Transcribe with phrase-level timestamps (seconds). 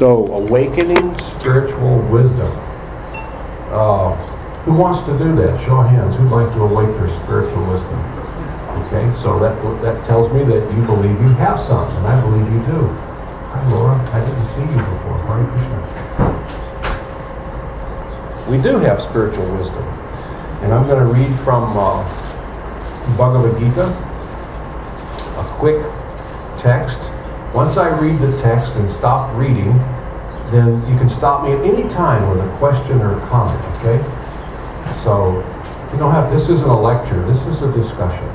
[0.00, 2.56] So, awakening spiritual wisdom.
[3.68, 4.16] Uh,
[4.64, 5.60] who wants to do that?
[5.60, 6.16] Show of hands.
[6.16, 8.00] Who'd like to awake their spiritual wisdom?
[8.80, 9.52] Okay, so that
[9.82, 12.88] that tells me that you believe you have some, and I believe you do.
[13.52, 14.00] Hi, Laura.
[14.16, 15.20] I didn't see you before.
[15.28, 15.78] Hare Krishna.
[18.50, 19.84] We do have spiritual wisdom,
[20.64, 22.00] and I'm going to read from uh,
[23.18, 23.84] Bhagavad Gita,
[25.36, 25.84] a quick
[26.62, 27.10] text.
[27.54, 29.76] Once I read the text and stop reading,
[30.52, 33.60] then you can stop me at any time with a question or a comment.
[33.76, 33.98] Okay?
[35.02, 35.38] So
[35.92, 36.30] you don't have.
[36.30, 37.20] This isn't a lecture.
[37.26, 38.28] This is a discussion.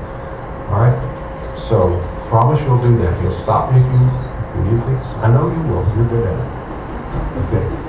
[0.70, 1.57] All right.
[1.57, 3.21] So promise you'll do that.
[3.21, 4.02] You'll stop me if you
[4.59, 4.99] if you think.
[5.23, 5.85] I know you will.
[5.95, 6.66] You're good at it.
[7.45, 7.85] Okay.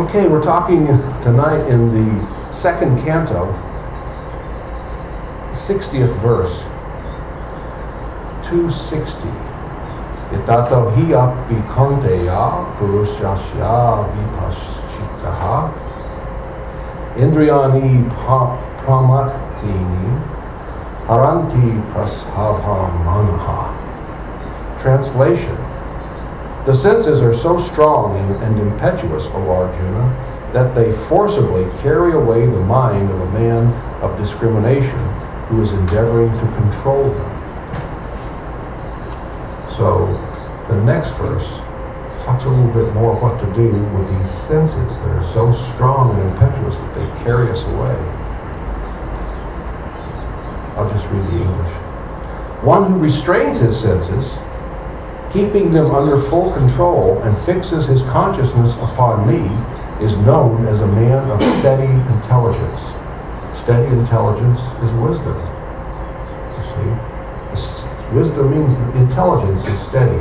[0.00, 0.86] Okay, we're talking
[1.22, 3.52] tonight in the second canto,
[5.52, 6.62] 60th verse,
[8.48, 9.49] 260.
[10.32, 15.70] Yatato hi api konteya purushasya vipaschitaha
[17.16, 18.04] indriyani
[18.84, 20.06] pramatini
[21.06, 23.60] haranti prashabhamanaha.
[24.80, 25.56] Translation
[26.66, 32.44] the senses are so strong and, and impetuous, O Arjuna, that they forcibly carry away
[32.44, 33.72] the mind of a man
[34.02, 34.98] of discrimination
[35.48, 37.30] who is endeavoring to control them.
[39.70, 40.19] So
[40.70, 41.48] the next verse
[42.24, 46.14] talks a little bit more what to do with these senses that are so strong
[46.18, 47.96] and impetuous that they carry us away.
[50.76, 51.72] I'll just read the English.
[52.62, 54.32] One who restrains his senses
[55.32, 59.46] keeping them under full control and fixes his consciousness upon me
[60.04, 62.80] is known as a man of steady intelligence.
[63.58, 65.36] Steady intelligence is wisdom.
[66.58, 67.10] You see?
[68.14, 70.18] Wisdom means intelligence is steady.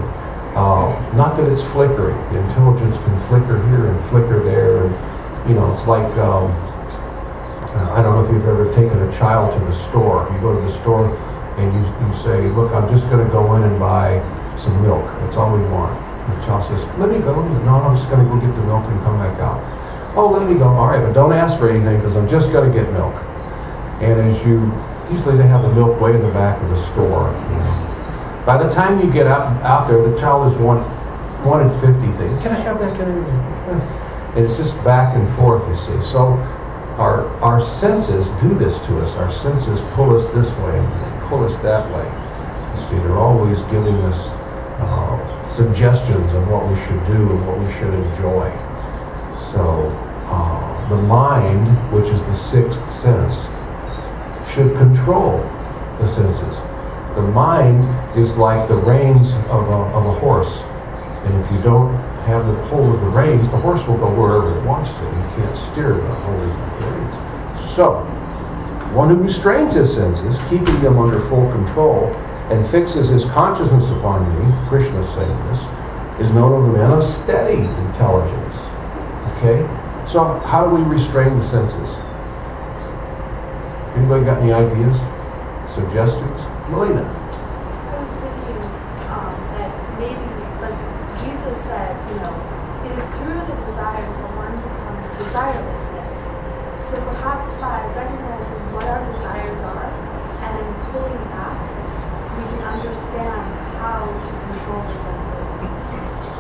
[0.56, 2.18] Uh, not that it's flickering.
[2.34, 4.86] The intelligence can flicker here and flicker there.
[4.86, 6.52] And, you know, it's like, um,
[7.94, 10.28] I don't know if you've ever taken a child to the store.
[10.34, 11.16] You go to the store
[11.58, 14.20] and you, you say, look, I'm just going to go in and buy
[14.58, 15.06] some milk.
[15.22, 15.94] That's all we want.
[16.30, 17.34] The child says, let me go.
[17.64, 19.62] No, I'm just going to go get the milk and come back out.
[20.18, 20.66] Oh, let me go.
[20.66, 23.14] All right, but don't ask for anything because I'm just going to get milk.
[24.02, 24.74] And as you,
[25.12, 27.30] usually they have the milk way in the back of the store.
[27.30, 27.69] You know.
[28.50, 30.80] By the time you get out, out there, the child is one,
[31.46, 32.42] one in 50 things.
[32.42, 32.98] Can I have that?
[32.98, 34.36] Can I have that?
[34.38, 36.02] And it's just back and forth, you see.
[36.02, 36.30] So
[36.98, 39.16] our, our senses do this to us.
[39.18, 40.82] Our senses pull us this way,
[41.30, 42.10] pull us that way.
[42.74, 44.30] You see, they're always giving us
[44.82, 48.50] uh, suggestions of what we should do and what we should enjoy.
[49.54, 49.94] So
[50.26, 53.46] uh, the mind, which is the sixth sense,
[54.52, 55.38] should control
[56.00, 56.58] the senses.
[57.14, 57.86] The mind
[58.16, 60.62] is like the reins of a, of a horse.
[61.26, 61.94] And if you don't
[62.26, 65.02] have the hold of the reins, the horse will go wherever it wants to.
[65.04, 67.76] You can't steer the holding the reins.
[67.76, 68.02] So,
[68.94, 72.08] one who restrains his senses, keeping them under full control,
[72.50, 75.60] and fixes his consciousness upon me, Krishna is saying this,
[76.20, 78.58] is known as a man of steady intelligence.
[79.38, 79.62] Okay?
[80.10, 82.02] So how do we restrain the senses?
[83.94, 84.98] Anybody got any ideas?
[85.70, 86.42] Suggestions?
[86.74, 87.06] Melina?
[87.06, 88.58] I was thinking
[89.06, 89.70] um, that
[90.02, 90.26] maybe,
[90.66, 90.80] like
[91.22, 92.34] Jesus said, you know,
[92.90, 96.34] it is through the desires that one becomes desirelessness.
[96.82, 99.94] So perhaps by recognizing what our desires are
[100.42, 101.58] and then pulling back,
[102.34, 103.46] we can understand
[103.78, 105.70] how to control the senses.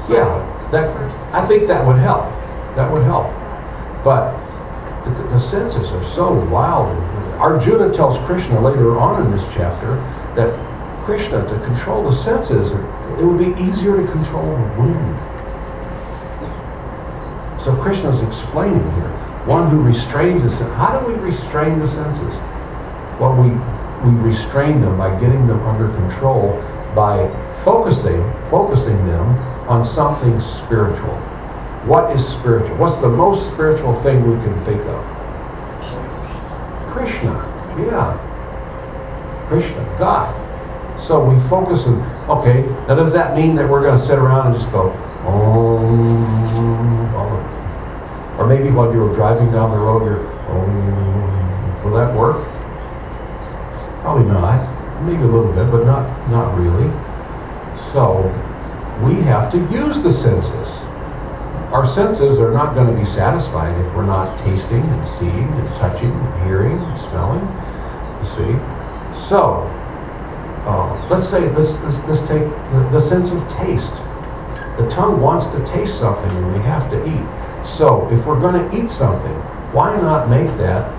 [0.09, 0.41] Yeah,
[0.71, 0.89] that,
[1.31, 2.25] I think that would help.
[2.75, 3.27] That would help.
[4.03, 4.33] But
[5.03, 6.97] the, the senses are so wild.
[7.39, 9.95] Arjuna tells Krishna later on in this chapter
[10.35, 10.53] that
[11.05, 15.19] Krishna, to control the senses, it would be easier to control the wind.
[17.59, 19.09] So Krishna's explaining here.
[19.45, 20.75] One who restrains the senses.
[20.75, 22.35] How do we restrain the senses?
[23.19, 23.49] Well, we,
[24.09, 26.61] we restrain them by getting them under control
[26.95, 27.29] by
[27.63, 29.37] focusing, focusing them
[29.67, 31.15] on something spiritual.
[31.85, 32.77] What is spiritual?
[32.77, 35.03] What's the most spiritual thing we can think of?
[36.91, 37.33] Krishna.
[37.79, 38.17] Yeah.
[39.47, 40.35] Krishna, God.
[40.99, 44.47] So we focus on, okay, now does that mean that we're going to sit around
[44.47, 44.91] and just go,
[45.25, 46.59] Om?
[48.37, 50.39] Or maybe while you're driving down the road, you're.
[51.83, 52.43] Will that work?
[54.01, 54.59] Probably not.
[55.03, 56.89] Maybe a little bit, but not, not really.
[57.93, 58.23] So
[59.03, 60.78] we have to use the senses.
[61.71, 65.67] Our senses are not going to be satisfied if we're not tasting and seeing and
[65.77, 67.45] touching and hearing and smelling.
[68.19, 69.27] You see?
[69.27, 69.67] So,
[70.65, 73.95] uh, let's say let's, let's, let's take the, the sense of taste.
[74.77, 77.67] The tongue wants to taste something and we have to eat.
[77.67, 79.35] So if we're going to eat something,
[79.71, 80.89] why not make that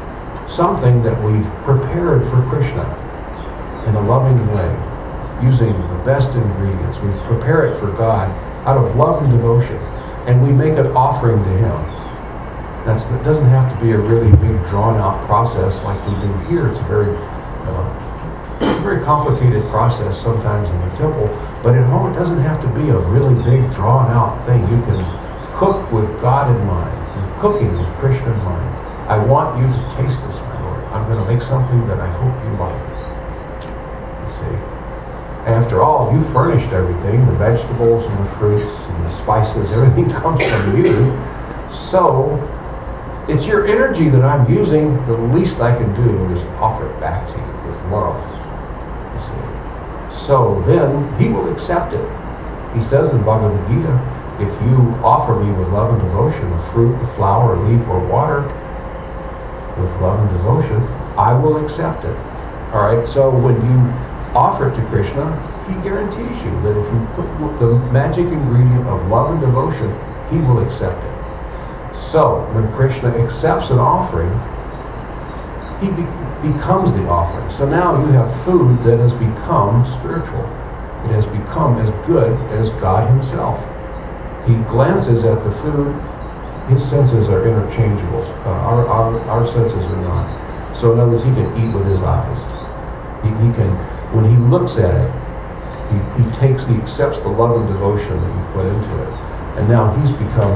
[0.49, 2.85] something that we've prepared for Krishna
[3.87, 4.71] in a loving way,
[5.43, 6.99] using the best ingredients.
[6.99, 8.29] We prepare it for God
[8.67, 9.79] out of love and devotion,
[10.27, 11.77] and we make an offering to Him.
[12.85, 16.69] That's, it doesn't have to be a really big, drawn-out process like we do here.
[16.69, 21.29] It's a very, uh, very complicated process sometimes in the temple,
[21.63, 24.63] but at home it doesn't have to be a really big, drawn-out thing.
[24.63, 25.05] You can
[25.61, 28.77] cook with God in mind, and cooking with Krishna in mind.
[29.11, 30.85] I want you to taste this, my Lord.
[30.95, 32.81] I'm going to make something that I hope you like.
[34.25, 34.57] You see?
[35.45, 41.13] After all, you furnished everything, the vegetables and the fruits spices, everything comes from you.
[41.73, 42.39] So,
[43.29, 44.95] it's your energy that I'm using.
[45.07, 48.21] The least I can do is offer it back to you with love.
[49.31, 50.17] You?
[50.17, 52.09] So then, he will accept it.
[52.75, 56.95] He says in Bhagavad Gita, if you offer me with love and devotion a fruit,
[57.03, 58.43] a flower, a leaf, or water,
[59.81, 60.83] with love and devotion,
[61.19, 62.17] I will accept it.
[62.73, 63.93] All right, so when you
[64.35, 65.31] offer it to Krishna,
[65.71, 69.89] he guarantees you that if you put the magic ingredient of love and devotion,
[70.31, 71.97] he will accept it.
[71.97, 74.31] So when Krishna accepts an offering,
[75.81, 77.49] he be- becomes the offering.
[77.51, 80.45] So now you have food that has become spiritual.
[81.07, 83.61] It has become as good as God himself.
[84.47, 85.95] He glances at the food
[86.71, 88.23] his senses are interchangeable.
[88.23, 90.77] Uh, our, our, our senses are not.
[90.77, 92.41] So in other words, he can eat with his eyes.
[93.25, 93.71] He, he can,
[94.15, 95.20] when he looks at it,
[95.91, 99.13] he, he takes, he accepts the love and devotion that you've put into it.
[99.59, 100.55] And now he's become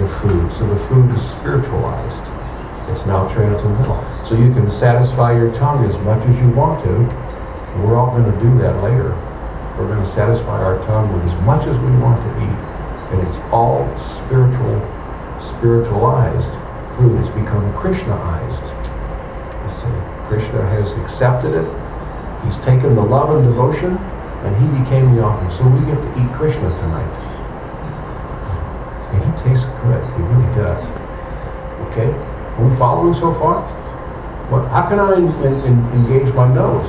[0.00, 0.52] the food.
[0.52, 2.22] So the food is spiritualized.
[2.88, 3.98] It's now transcendental.
[4.24, 6.94] So you can satisfy your tongue as much as you want to.
[7.82, 9.10] We're all going to do that later.
[9.76, 12.58] We're going to satisfy our tongue with as much as we want to eat.
[13.12, 14.80] And it's all spiritual
[15.40, 16.50] spiritualized.
[16.96, 18.66] Food has become Krishnaized.
[19.62, 19.94] You see,
[20.28, 21.68] Krishna has accepted it.
[22.44, 23.95] He's taken the love and devotion,
[24.46, 25.50] and he became the offering.
[25.50, 27.12] So we get to eat Krishna tonight.
[29.12, 30.02] And he tastes good.
[30.14, 30.86] He really does.
[31.90, 32.14] Okay?
[32.14, 33.60] Are we following so far?
[34.50, 36.88] Well, how can I engage my nose?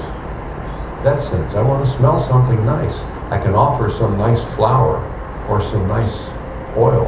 [1.04, 1.56] That sense.
[1.56, 3.02] I want to smell something nice.
[3.32, 4.98] I can offer some nice flower
[5.50, 6.30] or some nice
[6.78, 7.08] oil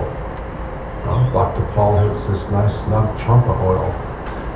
[1.10, 1.66] uh, Dr.
[1.74, 3.90] Paul has this nice Nagchampa oil.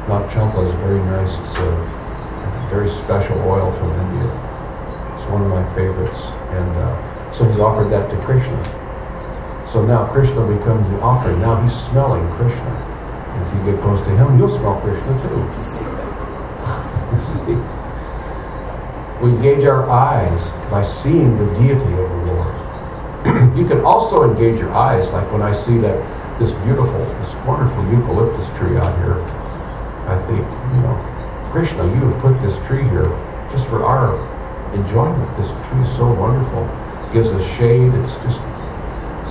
[0.07, 1.39] Nagchampa is very nice.
[1.39, 4.52] It's a very special oil from India.
[5.23, 6.19] It's one of my favorites.
[6.51, 8.61] And uh, so he's offered that to Krishna.
[9.71, 11.39] So now Krishna becomes the offering.
[11.39, 12.59] Now he's smelling Krishna.
[12.59, 15.39] And if you get close to him, you'll smell Krishna too.
[19.23, 23.55] we engage our eyes by seeing the deity of the Lord.
[23.57, 26.03] you can also engage your eyes, like when I see that
[26.37, 29.23] this beautiful, this wonderful eucalyptus tree out here.
[30.03, 33.07] I think, you know, Krishna, you have put this tree here
[33.53, 34.32] just for our
[34.75, 35.37] enjoyment.
[35.37, 36.63] This tree is so wonderful.
[37.05, 37.93] It gives us shade.
[38.03, 38.41] It's just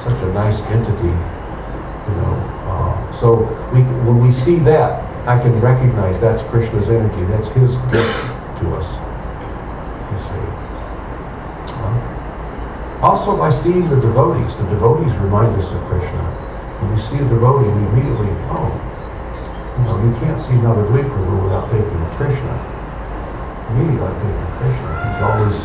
[0.03, 2.35] such a nice entity, you know.
[2.67, 7.25] Uh, so we, when we see that, I can recognize that's Krishna's energy.
[7.25, 8.17] That's his gift
[8.59, 8.89] to us.
[10.11, 10.45] You see.
[11.79, 16.23] Uh, also, by seeing the devotees, the devotees remind us of Krishna.
[16.83, 18.71] When you see a devotee, we immediately, oh,
[19.79, 22.72] you know, you can't see another Prabhu without thinking of Krishna.
[23.73, 24.91] I think of Krishna.
[25.09, 25.59] He's always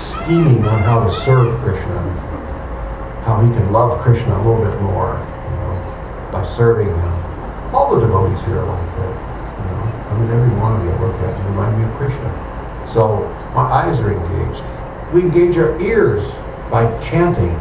[0.00, 1.94] scheming on how to serve Krishna,
[3.22, 7.74] how he can love Krishna a little bit more, you know, by serving him.
[7.74, 9.14] All the devotees here are like that.
[9.56, 12.32] You know, I mean, every one of you I look at remind me of Krishna.
[12.92, 14.62] So my eyes are engaged.
[15.12, 16.24] We engage our ears
[16.70, 17.54] by chanting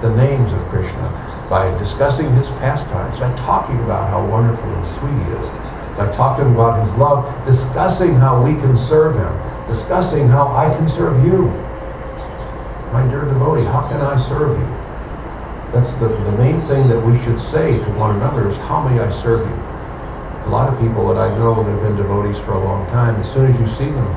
[0.00, 5.12] the names of Krishna by discussing his pastimes, by talking about how wonderful and sweet
[5.12, 5.61] he is,
[5.96, 10.88] by talking about his love, discussing how we can serve him, discussing how I can
[10.88, 11.46] serve you.
[12.92, 14.66] My dear devotee, how can I serve you?
[15.72, 19.00] That's the, the main thing that we should say to one another is, how may
[19.00, 19.56] I serve you?
[20.46, 23.18] A lot of people that I know that have been devotees for a long time,
[23.20, 24.08] as soon as you see them,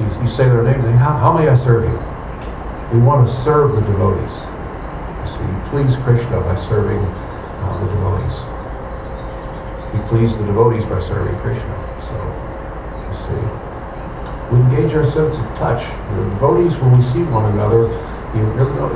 [0.00, 1.98] you, you say their name, they, how, how may I serve you?
[2.92, 4.32] We want to serve the devotees
[5.30, 8.49] So you please Krishna by serving uh, the devotees.
[10.10, 11.70] Please the devotees by serving Krishna.
[12.02, 12.18] So,
[12.98, 13.40] you see.
[14.50, 15.86] We engage our sense of touch.
[16.16, 17.86] The devotees, when we see one another,
[18.34, 18.90] you know,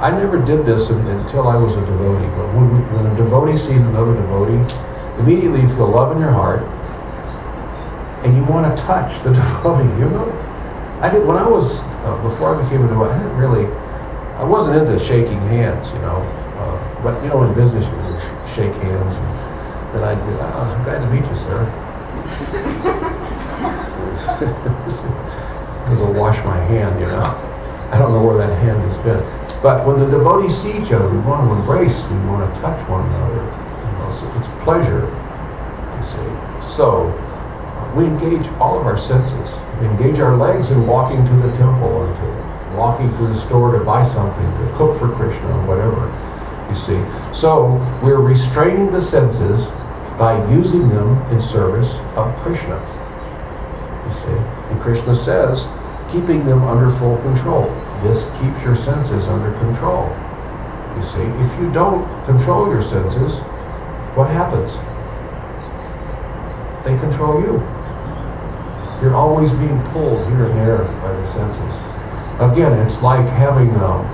[0.00, 3.78] I never did this until I was a devotee, but when, when a devotee sees
[3.86, 4.58] another devotee,
[5.22, 6.62] immediately you feel love in your heart,
[8.26, 9.88] and you want to touch the devotee.
[9.96, 10.26] You know,
[11.00, 13.14] I did when I was uh, before I became a devotee.
[13.14, 13.66] I didn't really
[14.40, 16.16] I wasn't into shaking hands, you know.
[16.58, 19.39] Uh, but, you know, in business, you shake hands.
[19.90, 21.66] And then I'd be, oh, I'm glad to meet you, sir.
[25.86, 27.26] I'm going to wash my hand, you know.
[27.90, 29.18] I don't know where that hand has been.
[29.60, 32.78] But when the devotees see each other, we want to embrace, we want to touch
[32.88, 33.42] one another.
[33.42, 35.10] You know, so it's pleasure,
[35.98, 36.30] you see.
[36.76, 37.10] So
[37.96, 39.58] we engage all of our senses.
[39.80, 43.76] We engage our legs in walking to the temple or to walking to the store
[43.76, 46.06] to buy something, to cook for Krishna or whatever.
[46.70, 47.02] You see.
[47.34, 49.66] So we're restraining the senses
[50.20, 52.76] by using them in service of Krishna.
[54.06, 54.70] You see.
[54.70, 55.66] And Krishna says,
[56.12, 57.64] keeping them under full control.
[58.02, 60.14] This keeps your senses under control.
[60.96, 63.38] You see, if you don't control your senses,
[64.14, 64.74] what happens?
[66.84, 67.54] They control you.
[69.00, 71.80] You're always being pulled here and there by the senses.
[72.40, 74.04] Again, it's like having a,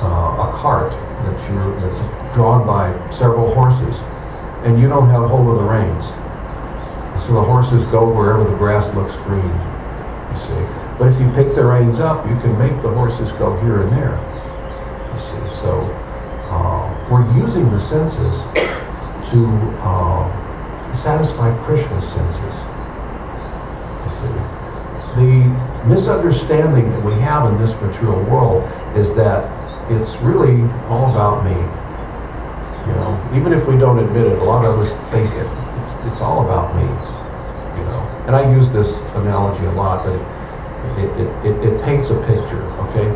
[0.00, 4.00] uh, a cart that you that's drawn by several horses,
[4.64, 6.06] and you don't have hold of the reins.
[7.22, 9.42] So the horses go wherever the grass looks green.
[9.42, 10.88] You see.
[10.98, 13.92] But if you pick the reins up, you can make the horses go here and
[13.92, 14.18] there.
[15.12, 15.82] You see, so
[16.50, 18.42] uh, we're using the senses
[19.30, 19.46] to
[19.84, 22.54] uh, satisfy Krishna's senses.
[24.04, 24.34] You see,
[25.20, 28.64] the misunderstanding that we have in this material world
[28.96, 29.46] is that
[29.90, 31.56] it's really all about me.
[33.34, 35.46] Even if we don't admit it, a lot of us think it.
[35.80, 36.82] It's, it's all about me.
[36.82, 40.14] You know, and I use this analogy a lot, but.
[40.14, 40.38] It,
[40.98, 43.10] it, it, it, it paints a picture, okay?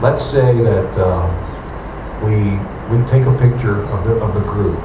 [0.00, 1.26] Let's say that uh,
[2.24, 2.58] we,
[2.90, 4.78] we take a picture of the, of the group,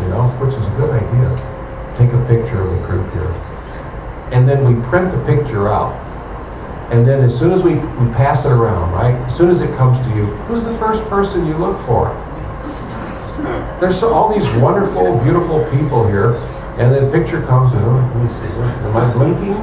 [0.00, 1.28] you know, which is a good idea.
[1.96, 3.30] Take a picture of the group here.
[4.32, 5.92] And then we print the picture out.
[6.90, 9.14] And then as soon as we, we pass it around, right?
[9.26, 12.08] As soon as it comes to you, who's the first person you look for?
[13.80, 16.34] There's all these wonderful, beautiful people here,
[16.78, 19.54] and then the picture comes, and oh, let me see, am I blinking?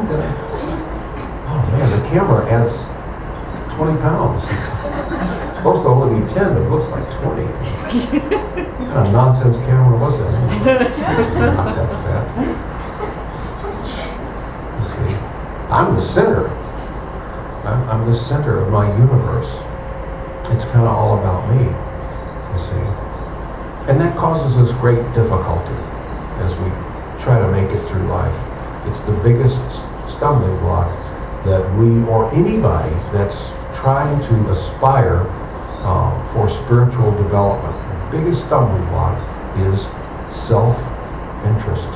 [1.49, 2.85] Oh man, the camera adds
[3.75, 4.43] 20 pounds.
[4.43, 7.43] It's supposed to only be 10, but it looks like 20.
[7.43, 10.31] what kind of nonsense camera was that?
[11.55, 12.25] Not that fat.
[14.77, 15.15] You see,
[15.69, 16.47] I'm the center.
[17.65, 19.49] I'm, I'm the center of my universe.
[20.51, 21.90] It's kind of all about me.
[23.87, 25.77] And that causes us great difficulty
[26.45, 26.69] as we
[27.23, 28.35] try to make it through life.
[28.87, 29.61] It's the biggest
[30.07, 30.89] stumbling block
[31.45, 35.25] that we or anybody that's trying to aspire
[35.81, 37.75] uh, for spiritual development,
[38.11, 39.17] the biggest stumbling block
[39.57, 39.89] is
[40.29, 41.89] self-interest.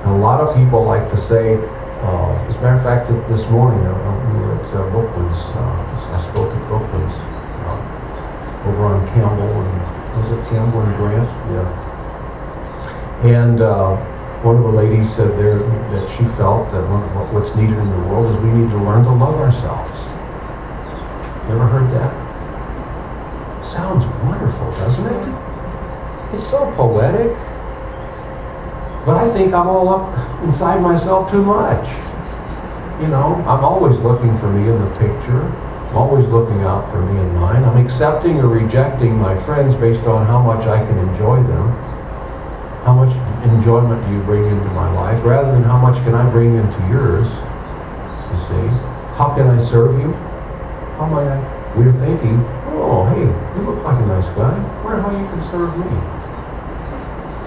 [0.00, 3.46] And a lot of people like to say, uh, as a matter of fact, this
[3.50, 3.92] morning uh,
[4.32, 7.20] we were at uh, Bookman's, uh, I spoke at Bookman's
[7.68, 9.79] uh, over on Campbell and,
[10.50, 11.30] Campbell and Grant?
[11.54, 11.68] Yeah.
[13.22, 13.96] And uh,
[14.42, 16.82] one of the ladies said there that she felt that
[17.30, 19.94] what's needed in the world is we need to learn to love ourselves.
[21.46, 22.10] You ever heard that?
[23.64, 26.34] Sounds wonderful, doesn't it?
[26.34, 27.36] It's so poetic.
[29.06, 31.88] But I think I'm all up inside myself too much.
[33.00, 35.46] You know, I'm always looking for me in the picture.
[35.90, 37.64] I'm always looking out for me and mine.
[37.64, 41.66] I'm accepting or rejecting my friends based on how much I can enjoy them.
[42.86, 43.10] How much
[43.42, 46.78] enjoyment do you bring into my life rather than how much can I bring into
[46.86, 47.26] yours?
[47.26, 48.66] You see?
[49.18, 50.12] How can I serve you?
[50.94, 51.74] How am I?
[51.74, 52.38] We're thinking,
[52.78, 54.54] oh, hey, you look like a nice guy.
[54.84, 55.90] Wonder how you can serve me.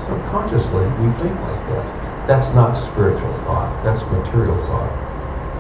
[0.04, 2.28] Subconsciously, we think like that.
[2.28, 3.72] That's not spiritual thought.
[3.86, 4.92] That's material thought.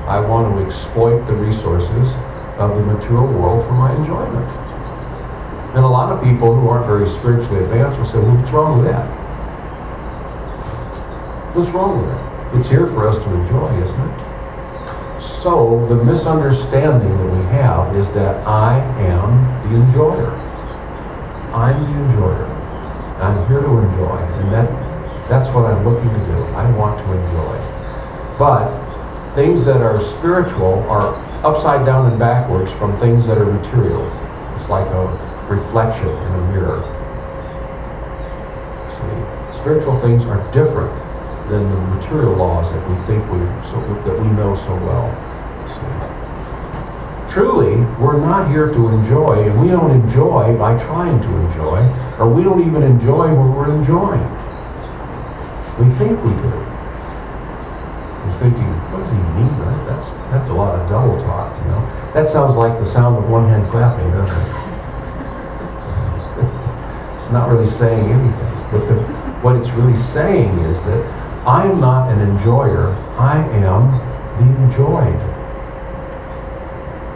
[0.05, 2.11] I want to exploit the resources
[2.57, 4.49] of the material world for my enjoyment.
[5.75, 8.77] And a lot of people who aren't very spiritually advanced will say, well, what's wrong
[8.77, 9.05] with that?
[11.55, 12.59] What's wrong with it?
[12.59, 15.21] It's here for us to enjoy, isn't it?
[15.21, 20.31] So the misunderstanding that we have is that I am the enjoyer.
[21.53, 22.45] I'm the enjoyer.
[23.19, 24.69] I'm here to enjoy, and that
[25.27, 26.43] that's what I'm looking to do.
[26.55, 28.37] I want to enjoy.
[28.37, 28.69] But
[29.33, 34.05] things that are spiritual are upside down and backwards from things that are material.
[34.55, 35.07] It's like a
[35.49, 36.81] reflection in a mirror.
[38.95, 40.95] See, spiritual things are different
[41.49, 45.11] than the material laws that we think we so, that we know so well.
[47.29, 51.81] Truly, we're not here to enjoy, and we don't enjoy by trying to enjoy,
[52.19, 54.21] or we don't even enjoy what we're enjoying.
[55.79, 56.62] We think we do.
[58.23, 59.51] We're thinking, what does he mean?
[59.59, 59.85] That?
[59.87, 61.83] That's that's a lot of double talk, you know.
[62.13, 64.47] That sounds like the sound of one hand clapping, doesn't it?
[67.17, 68.53] it's not really saying anything.
[68.71, 68.95] But the,
[69.43, 71.03] what it's really saying is that
[71.45, 73.91] I am not an enjoyer, I am
[74.39, 75.19] the enjoyed.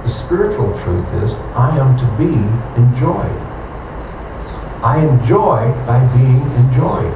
[0.04, 2.36] The spiritual truth is I am to be
[2.80, 3.42] enjoyed.
[4.84, 7.14] I enjoy by being enjoyed.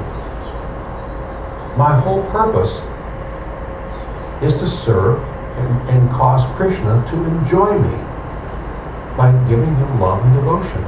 [1.77, 2.81] My whole purpose
[4.41, 5.21] is to serve
[5.57, 7.97] and, and cause Krishna to enjoy me
[9.15, 10.83] by giving him love and devotion.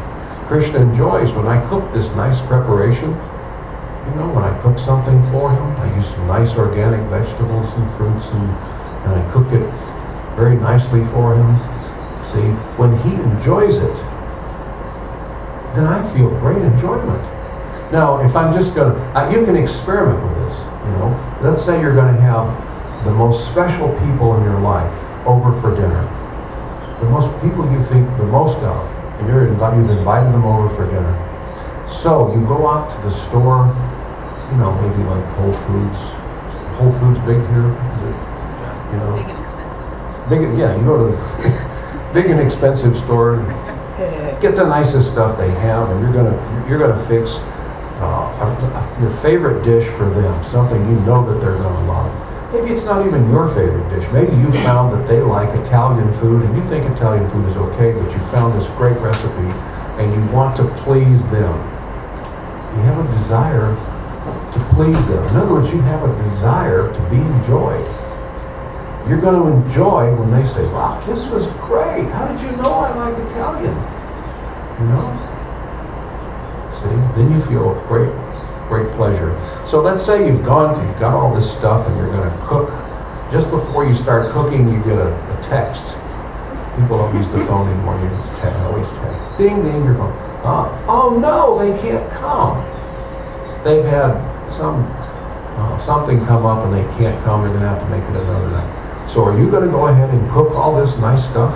[0.48, 3.10] Krishna enjoys when I cook this nice preparation.
[3.10, 7.90] You know, when I cook something for him, I use some nice organic vegetables and
[7.92, 8.50] fruits and,
[9.06, 9.64] and I cook it
[10.36, 11.58] very nicely for him.
[12.34, 13.96] See, when he enjoys it,
[15.76, 17.24] then I feel great enjoyment.
[17.92, 21.40] Now, if I'm just going to, uh, you can experiment with this, you know.
[21.42, 22.50] Let's say you're going to have
[23.04, 24.94] the most special people in your life
[25.26, 26.04] over for dinner.
[27.00, 28.88] The most people you think the most of,
[29.20, 31.14] and you're invi- you've invited them over for dinner.
[31.90, 33.68] So you go out to the store,
[34.52, 35.98] you know, maybe like Whole Foods.
[36.80, 38.18] Whole Foods big here, is it?
[38.92, 40.30] You know, Big and expensive.
[40.30, 40.58] big.
[40.60, 43.38] Yeah, you go to the big and expensive store.
[44.42, 47.38] Get the nicest stuff they have, and you're gonna you're gonna fix
[48.02, 52.03] uh, your favorite dish for them, something you know that they're gonna love.
[52.54, 54.08] Maybe it's not even your favorite dish.
[54.14, 57.94] Maybe you found that they like Italian food and you think Italian food is okay,
[57.94, 59.50] but you found this great recipe
[59.98, 61.58] and you want to please them.
[62.78, 63.74] You have a desire
[64.54, 65.28] to please them.
[65.30, 67.86] In other words, you have a desire to be enjoyed.
[69.10, 72.06] You're going to enjoy when they say, wow, this was great.
[72.14, 73.76] How did you know I like Italian?
[74.80, 75.10] You know?
[76.80, 77.18] See?
[77.18, 78.14] Then you feel great,
[78.74, 79.38] great pleasure.
[79.68, 82.36] So let's say you've gone, to you've got all this stuff and you're going to
[82.48, 82.70] cook.
[83.32, 85.94] Just before you start cooking, you get a, a text.
[86.76, 88.02] People don't use the phone anymore.
[88.02, 89.22] You just text, always text.
[89.38, 90.12] Ding, ding, your phone.
[90.42, 92.58] Uh, oh no, they can't come.
[93.64, 94.18] They've had
[94.50, 97.44] some uh, something come up and they can't come.
[97.44, 99.08] They're going to have to make it another night.
[99.08, 101.54] So are you going to go ahead and cook all this nice stuff,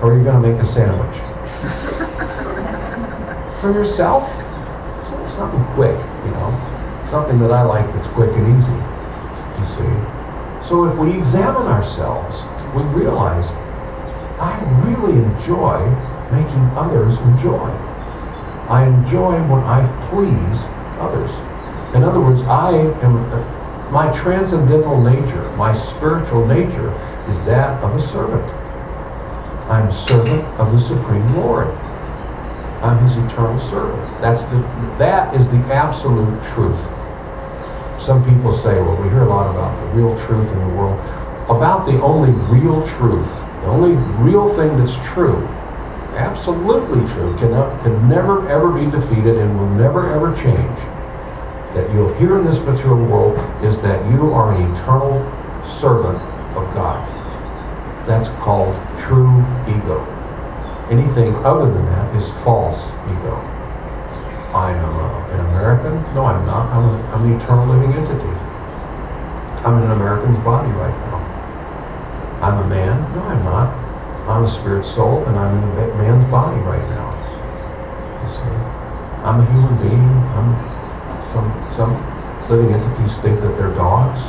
[0.00, 1.16] or are you going to make a sandwich
[3.60, 4.35] for yourself?
[5.36, 6.48] So- Something quick, you know,
[7.10, 8.72] something that I like that's quick and easy.
[8.72, 10.66] You see.
[10.66, 12.42] So if we examine ourselves,
[12.74, 13.50] we realize
[14.40, 15.78] I really enjoy
[16.32, 17.68] making others enjoy.
[18.68, 20.64] I enjoy when I please
[20.98, 21.30] others.
[21.94, 22.70] In other words, I
[23.04, 26.92] am, my transcendental nature, my spiritual nature
[27.28, 28.50] is that of a servant.
[29.70, 31.68] I'm servant of the Supreme Lord.
[32.86, 33.98] I'm his eternal servant.
[34.20, 34.60] That's the,
[34.98, 36.80] that is the absolute truth.
[38.00, 41.00] Some people say, well, we hear a lot about the real truth in the world.
[41.50, 45.44] About the only real truth, the only real thing that's true,
[46.14, 47.50] absolutely true, can,
[47.82, 50.78] can never ever be defeated and will never ever change,
[51.74, 55.20] that you'll hear in this material world is that you are an eternal
[55.66, 56.22] servant
[56.56, 57.02] of God.
[58.06, 60.15] That's called true ego.
[60.90, 63.34] Anything other than that is false ego.
[64.54, 66.14] I am uh, an American?
[66.14, 66.70] No, I'm not.
[66.70, 68.30] I'm, a, I'm an eternal living entity.
[69.66, 71.18] I'm in an American's body right now.
[72.40, 73.02] I'm a man?
[73.16, 73.74] No, I'm not.
[74.30, 77.10] I'm a spirit soul, and I'm in a man's body right now.
[78.22, 78.56] You see?
[79.26, 80.08] I'm a human being.
[80.38, 80.54] I'm
[81.34, 81.92] some some
[82.48, 84.22] living entities think that they're dogs.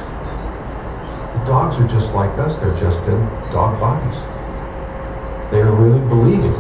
[1.37, 2.57] The dogs are just like us.
[2.57, 3.19] They're just in
[3.53, 4.17] dog bodies.
[5.51, 6.51] They are really believing.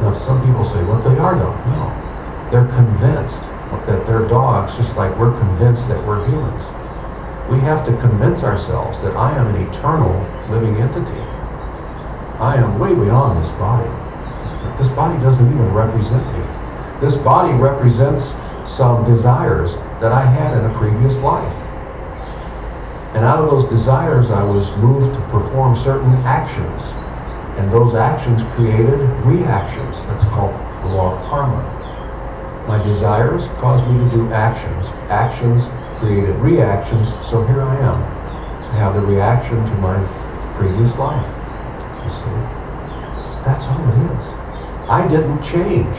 [0.00, 2.48] Now, some people say, what they are don't know.
[2.50, 3.40] They're convinced
[3.86, 6.64] that they're dogs, just like we're convinced that we're humans.
[7.50, 10.14] We have to convince ourselves that I am an eternal
[10.48, 11.20] living entity.
[12.38, 13.90] I am way beyond this body.
[14.78, 16.44] This body doesn't even represent me.
[17.00, 18.34] This body represents
[18.70, 21.56] some desires that I had in a previous life.
[23.14, 26.82] And out of those desires, I was moved to perform certain actions.
[27.60, 29.94] And those actions created reactions.
[30.06, 31.60] That's called the law of karma.
[32.66, 34.86] My desires caused me to do actions.
[35.10, 35.64] Actions
[35.98, 38.00] created reactions, so here I am.
[38.00, 40.00] I have the reaction to my
[40.56, 41.26] previous life.
[42.02, 42.38] You see?
[43.44, 44.26] That's all it is.
[44.88, 45.96] I didn't change.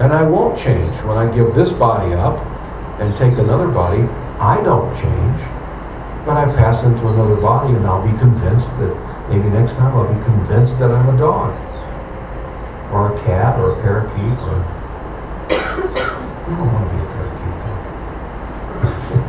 [0.00, 2.38] And I won't change when I give this body up
[3.00, 4.00] and take another body.
[4.40, 5.40] I don't change.
[6.24, 10.12] But I pass into another body and I'll be convinced that maybe next time I'll
[10.12, 11.54] be convinced that I'm a dog.
[12.90, 14.58] Or a cat or a parakeet or
[15.50, 17.78] I don't want to be a parakeet though.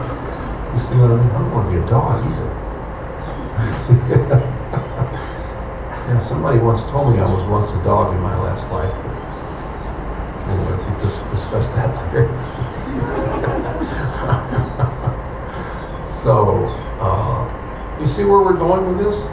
[0.74, 1.30] you see what I mean?
[1.30, 2.50] I don't want to be a dog either.
[6.10, 8.92] yeah, somebody once told me I was once a dog in my last life.
[10.50, 12.26] Anyway, we just discuss that later.
[16.24, 16.66] so,
[17.00, 17.46] uh,
[18.02, 19.28] you see where we're going with this?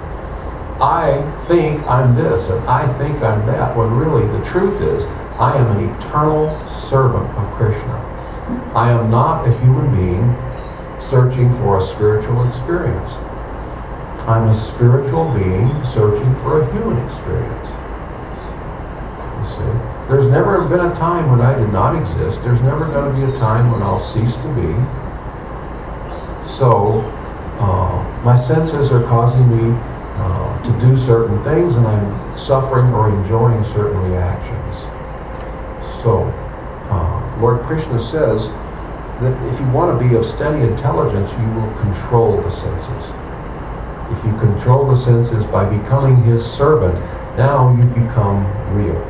[0.81, 5.05] I think I'm this and I think I'm that, when really the truth is
[5.39, 6.49] I am an eternal
[6.89, 7.95] servant of Krishna.
[8.75, 10.37] I am not a human being
[11.01, 13.15] searching for a spiritual experience.
[14.29, 17.69] I'm a spiritual being searching for a human experience.
[19.41, 20.09] You see?
[20.09, 22.43] There's never been a time when I did not exist.
[22.45, 24.75] There's never going to be a time when I'll cease to be.
[26.49, 27.01] So,
[27.59, 29.79] uh, my senses are causing me
[30.69, 34.77] to do certain things, and I'm suffering or enjoying certain reactions.
[36.03, 36.25] So,
[36.91, 38.49] uh, Lord Krishna says
[39.21, 43.11] that if you want to be of steady intelligence, you will control the senses.
[44.13, 46.95] If you control the senses by becoming his servant,
[47.39, 48.45] now you become
[48.77, 49.01] real.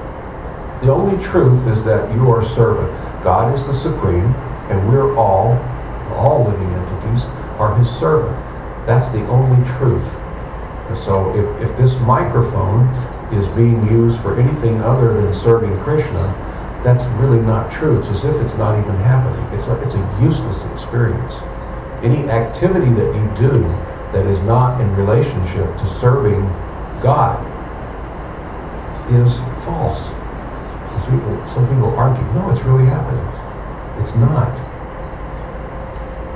[0.83, 2.93] The only truth is that you are servant.
[3.25, 4.33] God is the supreme,
[4.71, 5.59] and we're all,
[6.15, 7.25] all living entities,
[7.59, 8.37] are his servant.
[8.87, 10.21] That's the only truth.
[10.97, 12.89] So if, if this microphone
[13.33, 16.35] is being used for anything other than serving Krishna,
[16.83, 17.99] that's really not true.
[17.99, 19.45] It's as if it's not even happening.
[19.59, 21.35] It's a, it's a useless experience.
[22.03, 23.61] Any activity that you do
[24.13, 26.41] that is not in relationship to serving
[27.03, 27.45] God
[29.13, 30.11] is false.
[31.09, 33.25] People, some people argue, no, it's really happening.
[34.03, 34.53] It's not.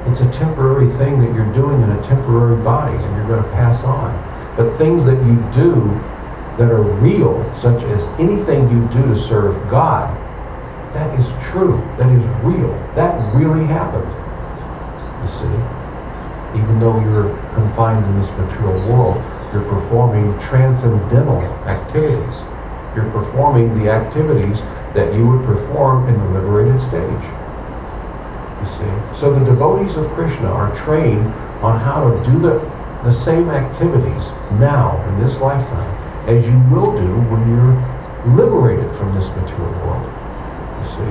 [0.09, 3.51] It's a temporary thing that you're doing in a temporary body and you're going to
[3.51, 4.32] pass on.
[4.57, 5.89] But things that you do
[6.59, 10.15] that are real, such as anything you do to serve God,
[10.93, 11.79] that is true.
[11.97, 12.73] That is real.
[12.95, 14.13] That really happened.
[15.23, 16.61] You see?
[16.61, 19.17] Even though you're confined in this material world,
[19.55, 22.43] you're performing transcendental activities.
[22.95, 24.61] You're performing the activities
[24.93, 27.25] that you would perform in the liberated stage.
[28.61, 29.19] You see?
[29.19, 31.27] So the devotees of Krishna are trained
[31.65, 32.59] on how to do the,
[33.03, 34.23] the same activities
[34.59, 35.91] now in this lifetime
[36.29, 37.75] as you will do when you're
[38.37, 41.11] liberated from this material world You see.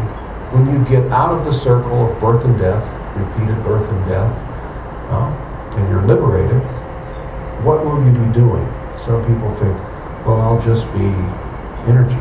[0.55, 2.83] When you get out of the circle of birth and death,
[3.15, 4.31] repeated birth and death,
[5.11, 5.31] uh,
[5.75, 6.61] and you're liberated,
[7.63, 8.67] what will you be doing?
[8.97, 9.75] Some people think,
[10.25, 11.07] well, I'll just be
[11.87, 12.19] energy.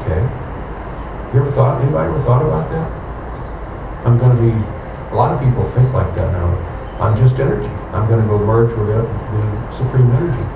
[0.00, 0.20] Okay.
[1.32, 4.06] You ever thought, anybody ever thought about that?
[4.06, 4.52] I'm going to be,
[5.12, 6.71] a lot of people think like that now.
[7.02, 7.68] I'm just energy.
[7.92, 10.46] I'm going to go merge with it, the supreme energy.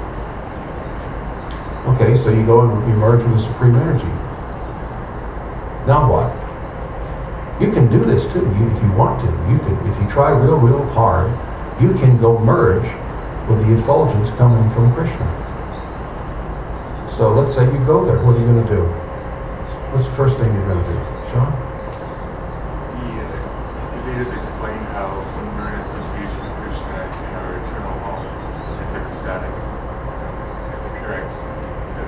[1.90, 4.06] Okay, so you go and you merge with the supreme energy.
[5.86, 6.46] Now what?
[7.58, 9.28] You can do this too, you, if you want to.
[9.48, 11.32] You can, if you try real, real hard,
[11.80, 12.84] you can go merge
[13.48, 15.24] with the effulgence coming from Krishna.
[17.16, 18.20] So let's say you go there.
[18.20, 18.84] What are you going to do?
[19.88, 21.00] What's the first thing you're going to do?
[21.32, 21.48] Sean?
[24.04, 25.08] The uh, explain how
[25.40, 28.28] when we're in association with Krishna in our eternal home,
[28.84, 29.48] it's ecstatic.
[30.44, 31.72] It's, it's pure ecstasy.
[31.96, 32.04] So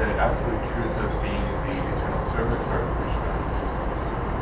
[0.00, 3.00] the absolute truth of being the eternal servitor of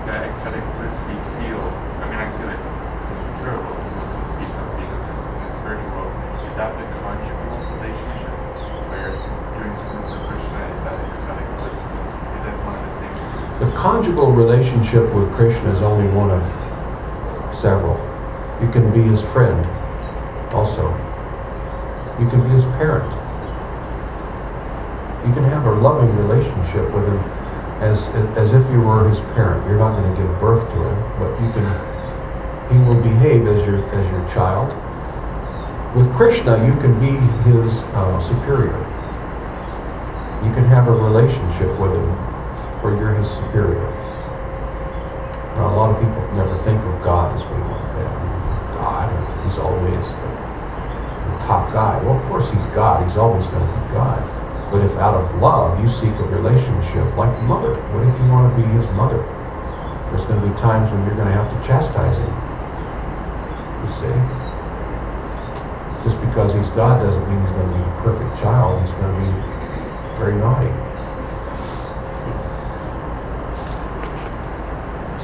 [0.08, 4.66] that ecstatic bliss we feel, I mean, I feel it in terrible to speak of
[4.80, 5.04] being in
[5.44, 6.16] the spiritual world,
[6.48, 8.32] is that the conjugal relationship
[8.88, 11.76] where doing something for Krishna is that ecstatic bliss?
[11.76, 13.12] Is it one of the same?
[13.60, 16.42] The conjugal relationship with Krishna is only one of
[17.54, 17.94] several.
[18.60, 19.64] You can be his friend
[20.50, 20.82] also.
[22.18, 23.06] You can be his parent.
[25.24, 27.18] You can have a loving relationship with him
[27.78, 29.64] as, as if you were his parent.
[29.68, 33.64] You're not going to give birth to him, but you can, he will behave as
[33.64, 34.74] your, as your child.
[35.94, 37.14] With Krishna, you can be
[37.48, 38.76] his uh, superior.
[40.44, 42.27] You can have a relationship with him
[42.82, 43.90] where you're his superior.
[45.58, 48.14] Now, a lot of people never think of God as being like that.
[48.78, 49.10] God,
[49.42, 50.30] he's always the,
[51.34, 51.98] the top guy.
[52.06, 53.02] Well, of course he's God.
[53.02, 54.22] He's always going to be God.
[54.70, 58.54] But if out of love you seek a relationship like mother, what if you want
[58.54, 59.18] to be his mother?
[60.14, 62.30] There's going to be times when you're going to have to chastise him.
[63.82, 64.14] You see?
[66.06, 68.80] Just because he's God doesn't mean he's going to be a perfect child.
[68.86, 69.30] He's going to be
[70.22, 70.87] very naughty.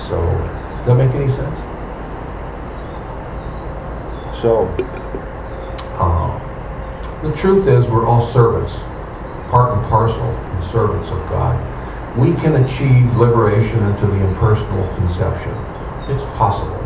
[0.09, 1.59] So, does that make any sense?
[4.37, 4.67] So,
[5.99, 8.75] uh, the truth is we're all servants
[9.51, 10.27] part and parcel
[10.73, 11.57] servants of God.
[12.19, 15.53] We can achieve liberation into the impersonal conception.
[16.11, 16.77] It's possible.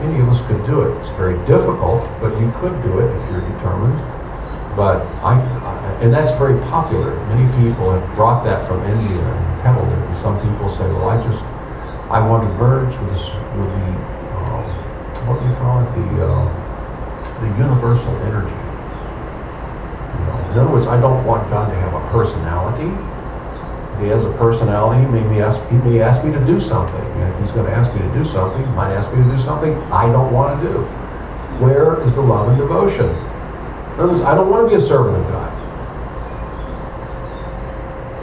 [0.00, 0.96] Any of us could do it.
[1.00, 3.98] It's very difficult, but you could do it if you're determined.
[4.76, 7.14] But I, I- and that's very popular.
[7.28, 9.98] Many people have brought that from India and peddled it.
[9.98, 11.44] And some people say, well, I just,
[12.10, 13.86] I want to merge with this, with the,
[14.36, 14.64] um,
[15.24, 16.44] what do you call it, the, uh,
[17.40, 18.54] the universal energy.
[20.12, 22.92] You know, in other words, I don't want God to have a personality.
[23.94, 27.00] If he has a personality, he may, ask, he may ask me to do something.
[27.00, 29.30] And if he's going to ask me to do something, he might ask me to
[29.30, 30.78] do something I don't want to do.
[31.62, 33.06] Where is the love and devotion?
[33.06, 35.52] In other words, I don't want to be a servant of God.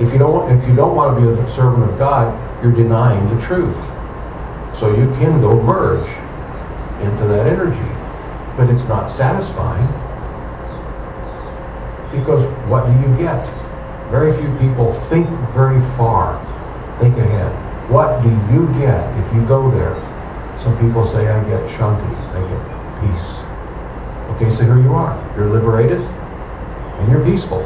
[0.02, 3.28] If you don't, if you don't want to be a servant of God, you're denying
[3.34, 3.86] the truth.
[4.76, 6.08] So you can go merge
[7.02, 7.90] into that energy,
[8.56, 9.88] but it's not satisfying.
[12.12, 13.46] Because what do you get?
[14.12, 16.40] Very few people think very far,
[17.00, 17.52] think ahead.
[17.90, 19.96] What do you get if you go there?
[20.62, 22.62] Some people say, I get shanti, I get
[23.02, 23.42] peace.
[24.36, 25.18] Okay, so here you are.
[25.36, 27.62] You're liberated and you're peaceful.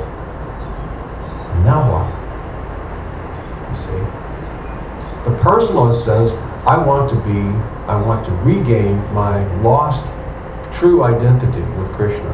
[1.65, 2.25] Now what?
[5.25, 5.51] You see?
[5.51, 6.34] The personalist says,
[6.65, 7.39] I want to be,
[7.88, 10.05] I want to regain my lost
[10.73, 12.29] true identity with Krishna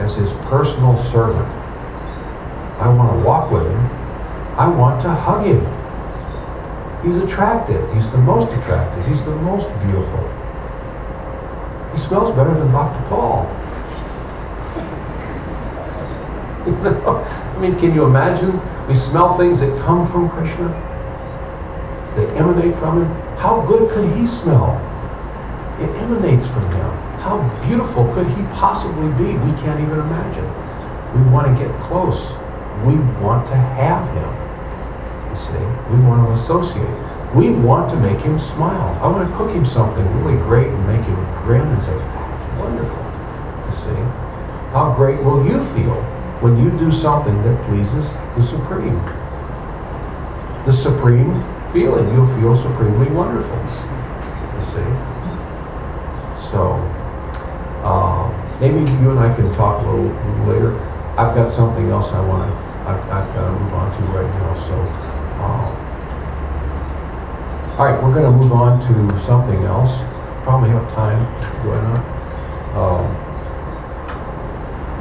[0.00, 1.48] as his personal servant.
[2.78, 3.80] I want to walk with him.
[4.56, 5.64] I want to hug him.
[7.04, 7.92] He's attractive.
[7.94, 9.06] He's the most attractive.
[9.06, 10.28] He's the most beautiful.
[11.92, 13.08] He smells better than Dr.
[13.08, 13.46] Paul.
[16.68, 17.24] You know?
[17.56, 18.60] I mean, can you imagine?
[18.88, 20.68] We smell things that come from Krishna,
[22.18, 23.38] that emanate from him.
[23.38, 24.74] How good could he smell?
[25.80, 26.90] It emanates from him.
[27.22, 29.38] How beautiful could he possibly be?
[29.38, 30.46] We can't even imagine.
[31.14, 32.32] We want to get close.
[32.84, 34.30] We want to have him.
[35.30, 37.34] You see, we want to associate.
[37.34, 38.98] We want to make him smile.
[39.02, 42.58] I want to cook him something really great and make him grin and say, "That's
[42.58, 43.04] wonderful."
[43.66, 44.02] You see,
[44.72, 46.02] how great will you feel
[46.40, 49.00] when you do something that pleases the Supreme?
[50.64, 52.12] The Supreme feeling.
[52.14, 53.56] You'll feel supremely wonderful.
[53.56, 54.88] You see.
[56.50, 56.80] So,
[57.84, 58.28] uh,
[58.60, 60.80] maybe you and I can talk a little, little later.
[61.18, 62.56] I've got something else I want to,
[62.88, 64.54] I've, got to move on to right now.
[64.54, 64.74] So,
[65.42, 65.74] uh,
[67.78, 69.98] all right, we're going to move on to something else.
[70.42, 71.18] Probably have time,
[71.62, 72.02] do I not?
[72.78, 73.06] Um,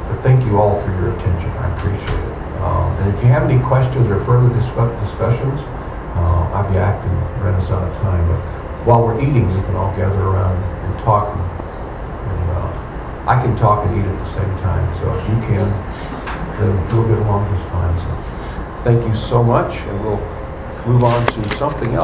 [0.09, 1.49] but thank you all for your attention.
[1.51, 2.37] I appreciate it.
[2.61, 5.61] Um, and if you have any questions or further discuss- discussions,
[6.17, 7.17] uh, yacked and
[7.87, 8.27] of time.
[8.27, 8.41] But
[8.85, 11.29] while we're eating, we can all gather around and talk.
[11.29, 11.41] And,
[12.31, 14.85] and uh, I can talk and eat at the same time.
[14.99, 15.67] So if you can,
[16.59, 17.97] then we'll get along just fine.
[17.99, 18.11] So
[18.83, 20.21] thank you so much, and we'll
[20.87, 21.95] move on to something else.